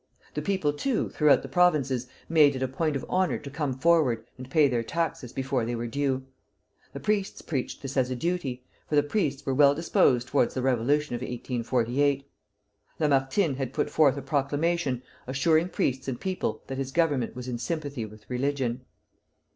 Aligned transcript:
The 0.33 0.41
people, 0.41 0.73
too, 0.73 1.09
throughout 1.09 1.43
the 1.43 1.47
provinces, 1.47 2.07
made 2.27 2.55
it 2.55 2.63
a 2.63 2.67
point 2.67 2.95
of 2.95 3.05
honor 3.07 3.37
to 3.37 3.49
come 3.51 3.77
forward 3.77 4.25
and 4.35 4.49
pay 4.49 4.67
their 4.67 4.81
taxes 4.81 5.31
before 5.31 5.63
they 5.63 5.75
were 5.75 5.85
due. 5.85 6.25
The 6.91 6.99
priests 6.99 7.43
preached 7.43 7.83
this 7.83 7.95
as 7.95 8.09
a 8.09 8.15
duty, 8.15 8.63
for 8.89 8.95
the 8.95 9.03
priests 9.03 9.45
were 9.45 9.53
well 9.53 9.75
disposed 9.75 10.27
towards 10.29 10.55
the 10.55 10.63
Revolution 10.63 11.13
of 11.13 11.21
1848. 11.21 12.27
Lamartine 12.99 13.57
had 13.57 13.73
put 13.73 13.91
forth 13.91 14.17
a 14.17 14.23
proclamation 14.23 15.03
assuring 15.27 15.69
priests 15.69 16.07
and 16.07 16.19
people 16.19 16.63
that 16.65 16.79
his 16.79 16.91
Government 16.91 17.35
was 17.35 17.47
in 17.47 17.59
sympathy 17.59 18.03
with 18.03 18.27
religion. 18.27 18.81